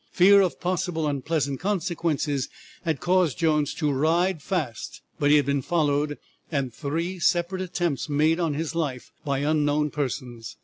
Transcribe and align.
Fear 0.13 0.41
of 0.41 0.59
possible 0.59 1.05
unpleasant 1.05 1.59
consequences 1.59 2.49
had 2.85 2.99
caused 2.99 3.37
Jones 3.37 3.71
to 3.75 3.91
ride 3.91 4.41
fast, 4.41 5.03
but 5.19 5.29
he 5.29 5.35
had 5.37 5.45
been 5.45 5.61
followed 5.61 6.17
and 6.51 6.73
three 6.73 7.19
separate 7.19 7.61
attempts 7.61 8.09
made 8.09 8.39
on 8.39 8.55
his 8.55 8.73
life 8.73 9.11
by 9.23 9.41
unknown 9.43 9.91
persons. 9.91 10.57